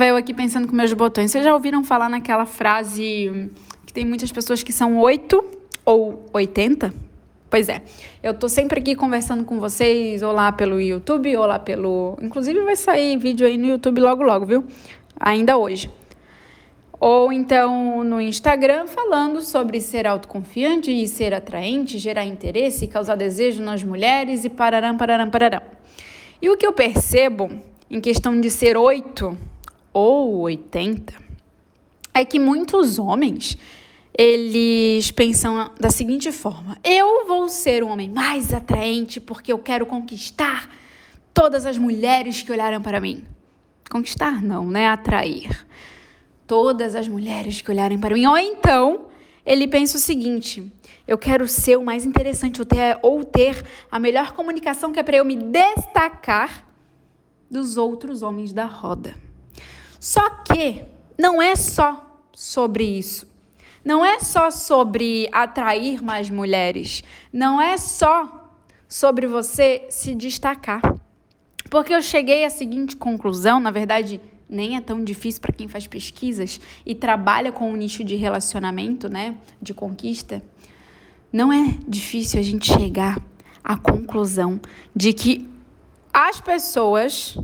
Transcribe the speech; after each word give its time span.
Eu 0.00 0.16
aqui 0.16 0.32
pensando 0.32 0.68
com 0.68 0.76
meus 0.76 0.92
botões. 0.92 1.32
Vocês 1.32 1.42
já 1.42 1.52
ouviram 1.52 1.82
falar 1.82 2.08
naquela 2.08 2.46
frase 2.46 3.50
que 3.84 3.92
tem 3.92 4.04
muitas 4.04 4.30
pessoas 4.30 4.62
que 4.62 4.72
são 4.72 4.96
8 4.96 5.44
ou 5.84 6.24
80? 6.32 6.94
Pois 7.50 7.68
é. 7.68 7.82
Eu 8.22 8.32
tô 8.32 8.48
sempre 8.48 8.78
aqui 8.78 8.94
conversando 8.94 9.44
com 9.44 9.58
vocês, 9.58 10.22
ou 10.22 10.32
lá 10.32 10.52
pelo 10.52 10.80
YouTube, 10.80 11.36
ou 11.36 11.46
lá 11.46 11.58
pelo. 11.58 12.16
Inclusive 12.22 12.60
vai 12.62 12.76
sair 12.76 13.16
vídeo 13.16 13.44
aí 13.44 13.58
no 13.58 13.66
YouTube 13.66 14.00
logo 14.00 14.22
logo, 14.22 14.46
viu? 14.46 14.64
Ainda 15.18 15.56
hoje. 15.56 15.90
Ou 17.00 17.32
então 17.32 18.04
no 18.04 18.20
Instagram 18.20 18.86
falando 18.86 19.40
sobre 19.40 19.80
ser 19.80 20.06
autoconfiante 20.06 20.92
e 20.92 21.08
ser 21.08 21.34
atraente, 21.34 21.98
gerar 21.98 22.24
interesse, 22.24 22.86
causar 22.86 23.16
desejo 23.16 23.62
nas 23.62 23.82
mulheres 23.82 24.44
e 24.44 24.48
pararam, 24.48 24.96
pararam, 24.96 25.28
pararam. 25.28 25.62
E 26.40 26.48
o 26.48 26.56
que 26.56 26.66
eu 26.66 26.72
percebo 26.72 27.50
em 27.90 28.00
questão 28.00 28.40
de 28.40 28.48
ser 28.48 28.76
8 28.76 29.57
ou 29.98 30.42
80, 30.42 31.12
é 32.14 32.24
que 32.24 32.38
muitos 32.38 33.00
homens 33.00 33.58
eles 34.16 35.10
pensam 35.10 35.72
da 35.78 35.90
seguinte 35.90 36.30
forma: 36.30 36.78
eu 36.84 37.26
vou 37.26 37.48
ser 37.48 37.82
o 37.82 37.88
homem 37.88 38.08
mais 38.08 38.52
atraente 38.52 39.20
porque 39.20 39.52
eu 39.52 39.58
quero 39.58 39.86
conquistar 39.86 40.70
todas 41.34 41.66
as 41.66 41.76
mulheres 41.76 42.42
que 42.42 42.52
olharam 42.52 42.80
para 42.80 43.00
mim. 43.00 43.24
Conquistar 43.90 44.40
não, 44.40 44.68
né? 44.68 44.86
Atrair. 44.88 45.66
Todas 46.46 46.94
as 46.94 47.08
mulheres 47.08 47.60
que 47.60 47.70
olharem 47.70 47.98
para 47.98 48.14
mim. 48.14 48.26
Ou 48.26 48.38
então, 48.38 49.06
ele 49.44 49.66
pensa 49.66 49.96
o 49.96 50.00
seguinte: 50.00 50.64
eu 51.08 51.18
quero 51.18 51.48
ser 51.48 51.76
o 51.76 51.84
mais 51.84 52.04
interessante 52.04 52.60
ou 52.60 52.66
ter, 52.66 52.98
ou 53.02 53.24
ter 53.24 53.64
a 53.90 53.98
melhor 53.98 54.32
comunicação 54.32 54.92
que 54.92 55.00
é 55.00 55.02
para 55.02 55.16
eu 55.16 55.24
me 55.24 55.36
destacar 55.36 56.64
dos 57.50 57.76
outros 57.76 58.22
homens 58.22 58.52
da 58.52 58.64
roda. 58.64 59.27
Só 60.00 60.28
que 60.30 60.84
não 61.18 61.40
é 61.42 61.56
só 61.56 62.22
sobre 62.34 62.84
isso. 62.84 63.26
Não 63.84 64.04
é 64.04 64.20
só 64.20 64.50
sobre 64.50 65.28
atrair 65.32 66.02
mais 66.02 66.30
mulheres. 66.30 67.02
Não 67.32 67.60
é 67.60 67.76
só 67.76 68.52
sobre 68.88 69.26
você 69.26 69.86
se 69.90 70.14
destacar. 70.14 70.80
Porque 71.70 71.92
eu 71.92 72.02
cheguei 72.02 72.44
à 72.44 72.50
seguinte 72.50 72.96
conclusão, 72.96 73.60
na 73.60 73.70
verdade, 73.70 74.20
nem 74.48 74.76
é 74.76 74.80
tão 74.80 75.04
difícil 75.04 75.40
para 75.40 75.52
quem 75.52 75.68
faz 75.68 75.86
pesquisas 75.86 76.60
e 76.86 76.94
trabalha 76.94 77.52
com 77.52 77.70
o 77.70 77.74
um 77.74 77.76
nicho 77.76 78.02
de 78.02 78.16
relacionamento, 78.16 79.08
né, 79.08 79.34
de 79.60 79.74
conquista. 79.74 80.42
Não 81.30 81.52
é 81.52 81.74
difícil 81.86 82.40
a 82.40 82.42
gente 82.42 82.72
chegar 82.72 83.20
à 83.62 83.76
conclusão 83.76 84.58
de 84.96 85.12
que 85.12 85.48
as 86.12 86.40
pessoas 86.40 87.36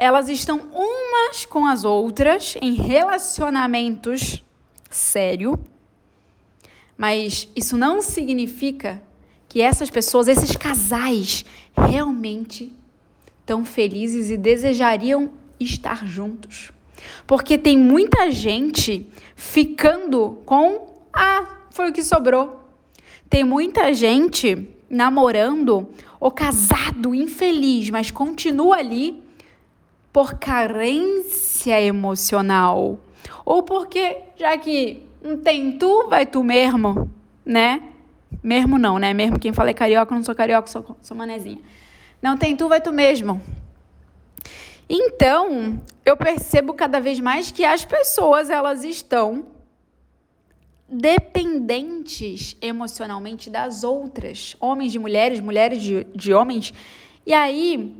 elas 0.00 0.30
estão 0.30 0.62
umas 0.72 1.44
com 1.44 1.66
as 1.66 1.84
outras 1.84 2.56
em 2.62 2.72
relacionamentos 2.72 4.42
sério, 4.88 5.60
mas 6.96 7.46
isso 7.54 7.76
não 7.76 8.00
significa 8.00 9.02
que 9.46 9.60
essas 9.60 9.90
pessoas, 9.90 10.26
esses 10.26 10.56
casais, 10.56 11.44
realmente 11.76 12.72
estão 13.40 13.62
felizes 13.62 14.30
e 14.30 14.38
desejariam 14.38 15.32
estar 15.60 16.06
juntos. 16.06 16.72
Porque 17.26 17.58
tem 17.58 17.76
muita 17.76 18.30
gente 18.30 19.06
ficando 19.36 20.38
com 20.46 20.94
ah, 21.12 21.58
foi 21.68 21.90
o 21.90 21.92
que 21.92 22.02
sobrou. 22.02 22.70
Tem 23.28 23.44
muita 23.44 23.92
gente 23.92 24.66
namorando 24.88 25.90
ou 26.18 26.30
casado 26.30 27.14
infeliz, 27.14 27.90
mas 27.90 28.10
continua 28.10 28.76
ali 28.76 29.28
por 30.12 30.34
carência 30.34 31.80
emocional. 31.80 32.98
Ou 33.44 33.62
porque, 33.62 34.18
já 34.36 34.56
que 34.58 35.06
não 35.22 35.38
tem 35.38 35.78
tu, 35.78 36.08
vai 36.08 36.26
tu 36.26 36.42
mesmo, 36.42 37.10
né? 37.44 37.82
Mesmo 38.42 38.78
não, 38.78 38.98
né? 38.98 39.12
Mesmo 39.12 39.38
quem 39.38 39.52
fala 39.52 39.70
é 39.70 39.74
carioca, 39.74 40.14
não 40.14 40.22
sou 40.22 40.34
carioca, 40.34 40.68
sou, 40.68 40.96
sou 41.02 41.16
manezinha. 41.16 41.58
Não 42.22 42.36
tem 42.36 42.56
tu, 42.56 42.68
vai 42.68 42.80
tu 42.80 42.92
mesmo. 42.92 43.40
Então, 44.88 45.80
eu 46.04 46.16
percebo 46.16 46.74
cada 46.74 47.00
vez 47.00 47.20
mais 47.20 47.50
que 47.50 47.64
as 47.64 47.84
pessoas, 47.84 48.50
elas 48.50 48.82
estão 48.82 49.46
dependentes 50.88 52.56
emocionalmente 52.60 53.48
das 53.48 53.84
outras, 53.84 54.56
homens 54.58 54.90
de 54.90 54.98
mulheres, 54.98 55.38
mulheres 55.38 55.80
de, 55.80 56.04
de 56.12 56.34
homens. 56.34 56.74
E 57.24 57.32
aí, 57.32 57.94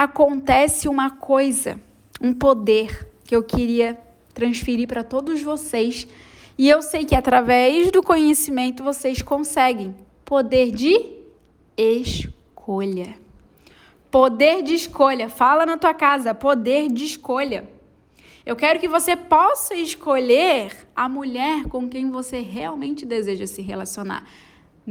acontece 0.00 0.88
uma 0.88 1.10
coisa, 1.10 1.78
um 2.22 2.32
poder 2.32 3.06
que 3.22 3.36
eu 3.36 3.42
queria 3.42 4.00
transferir 4.32 4.88
para 4.88 5.04
todos 5.04 5.42
vocês. 5.42 6.08
E 6.56 6.70
eu 6.70 6.80
sei 6.80 7.04
que 7.04 7.14
através 7.14 7.90
do 7.90 8.02
conhecimento 8.02 8.82
vocês 8.82 9.20
conseguem. 9.20 9.94
Poder 10.24 10.70
de 10.70 11.06
escolha. 11.76 13.14
Poder 14.10 14.62
de 14.62 14.72
escolha. 14.72 15.28
Fala 15.28 15.66
na 15.66 15.76
tua 15.76 15.92
casa, 15.92 16.32
poder 16.32 16.88
de 16.88 17.04
escolha. 17.04 17.68
Eu 18.46 18.56
quero 18.56 18.80
que 18.80 18.88
você 18.88 19.14
possa 19.14 19.74
escolher 19.74 20.88
a 20.96 21.10
mulher 21.10 21.64
com 21.64 21.86
quem 21.90 22.10
você 22.10 22.40
realmente 22.40 23.04
deseja 23.04 23.46
se 23.46 23.60
relacionar. 23.60 24.26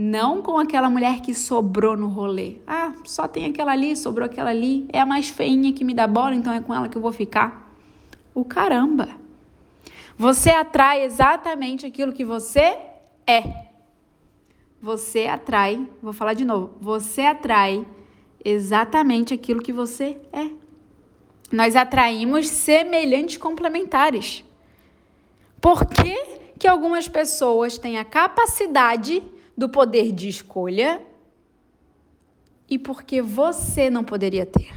Não 0.02 0.42
com 0.42 0.58
aquela 0.58 0.90
mulher 0.90 1.20
que 1.20 1.34
sobrou 1.34 1.98
no 1.98 2.08
rolê. 2.08 2.56
Ah, 2.66 2.94
só 3.04 3.28
tem 3.28 3.48
aquela 3.48 3.74
ali, 3.74 3.98
sobrou 3.98 4.26
aquela 4.26 4.50
ali. 4.50 4.88
É 4.94 5.02
a 5.02 5.06
mais 5.06 5.28
feinha 5.28 5.74
que 5.74 5.84
me 5.84 5.94
dá 5.94 6.08
bola, 6.08 6.34
então 6.34 6.54
é 6.54 6.62
com 6.62 6.74
ela 6.74 6.88
que 6.88 6.98
eu 6.98 7.02
vou 7.02 7.12
ficar. 7.12 7.70
O 8.34 8.46
caramba! 8.46 9.10
Você 10.18 10.52
atrai 10.52 11.04
exatamente 11.04 11.86
aquilo 11.86 12.14
que 12.14 12.24
você 12.24 12.78
é. 13.28 13.66
Você 14.82 15.26
atrai, 15.26 15.86
vou 16.02 16.14
falar 16.14 16.34
de 16.34 16.46
novo, 16.46 16.72
você 16.80 17.24
atrai 17.24 17.86
exatamente 18.46 19.34
aquilo 19.34 19.62
que 19.62 19.74
você 19.74 20.18
é. 20.32 20.50
Nós 21.52 21.76
atraímos 21.76 22.48
semelhantes 22.48 23.36
complementares. 23.36 24.46
Por 25.60 25.86
que, 25.86 26.16
que 26.58 26.70
algumas 26.70 27.10
pessoas 27.10 27.78
têm 27.78 28.00
a 28.00 28.06
capacidade 28.06 29.22
do 29.60 29.68
poder 29.68 30.14
de 30.14 30.30
escolha 30.30 31.02
e 32.70 32.80
porque 32.80 33.22
você 33.22 33.90
não 33.90 34.06
poderia 34.06 34.46
ter. 34.46 34.74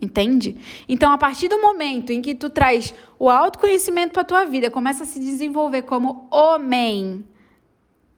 Entende? 0.00 0.58
Então, 0.86 1.10
a 1.12 1.16
partir 1.16 1.48
do 1.48 1.60
momento 1.60 2.10
em 2.10 2.20
que 2.20 2.34
tu 2.34 2.50
traz 2.50 2.94
o 3.18 3.30
autoconhecimento 3.30 4.12
para 4.12 4.22
tua 4.22 4.44
vida, 4.44 4.70
começa 4.70 5.04
a 5.04 5.06
se 5.06 5.18
desenvolver 5.18 5.82
como 5.82 6.26
homem, 6.30 7.24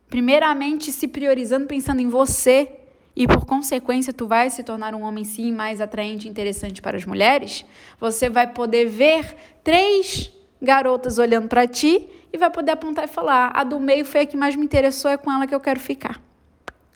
primeiramente 0.09 0.91
se 0.91 1.07
priorizando, 1.07 1.67
pensando 1.67 2.01
em 2.01 2.09
você, 2.09 2.73
e 3.15 3.29
por 3.29 3.45
consequência 3.45 4.13
tu 4.13 4.27
vai 4.27 4.51
se 4.51 4.65
tornar 4.65 4.95
um 4.95 5.03
homem 5.03 5.25
sim 5.25 5.53
mais 5.53 5.81
atraente 5.81 6.27
e 6.27 6.31
interessante 6.31 6.83
para 6.83 6.97
as 6.97 7.05
mulheres, 7.05 7.65
você 8.01 8.29
vai 8.29 8.53
poder 8.53 8.87
ver 8.87 9.37
três 9.63 10.33
garotas 10.61 11.19
olhando 11.19 11.47
para 11.47 11.69
ti 11.69 12.09
e 12.35 12.37
vai 12.37 12.51
poder 12.51 12.73
apontar 12.73 13.05
e 13.05 13.09
falar: 13.09 13.53
a 13.55 13.63
do 13.63 13.79
meio 13.79 14.05
foi 14.05 14.23
a 14.23 14.27
que 14.27 14.37
mais 14.37 14.57
me 14.57 14.65
interessou, 14.65 15.09
é 15.09 15.17
com 15.17 15.31
ela 15.31 15.47
que 15.47 15.55
eu 15.55 15.61
quero 15.61 15.79
ficar. 15.79 16.21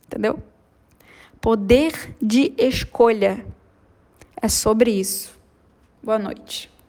Entendeu? 0.04 0.43
Poder 1.41 2.16
de 2.21 2.53
escolha. 2.59 3.47
É 4.41 4.49
sobre 4.49 4.91
isso. 4.91 5.38
Boa 6.03 6.19
noite. 6.19 6.69